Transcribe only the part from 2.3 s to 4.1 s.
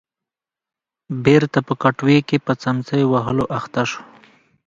په څمڅۍ وهلو اخته شو.